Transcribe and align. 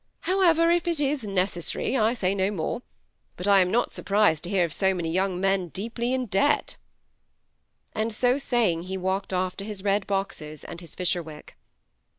However, 0.21 0.71
if 0.71 0.87
it 0.87 0.99
is 0.99 1.27
necessary, 1.27 1.95
I 1.95 2.15
say 2.15 2.33
no 2.33 2.49
more; 2.49 2.81
but 3.37 3.47
I 3.47 3.59
am 3.59 3.69
not 3.69 3.91
surprised 3.91 4.43
to 4.45 4.49
hear 4.49 4.65
of 4.65 4.73
so 4.73 4.95
many 4.95 5.11
young 5.11 5.39
men 5.39 5.67
deeply 5.67 6.11
in 6.11 6.25
debt;" 6.25 6.75
and 7.93 8.11
so 8.11 8.39
saying 8.39 8.81
he 8.89 8.97
walked 8.97 9.31
off 9.31 9.55
to 9.57 9.63
his 9.63 9.83
red 9.83 10.07
boxes 10.07 10.63
and 10.63 10.81
his 10.81 10.95
Fisherwick. 10.95 11.55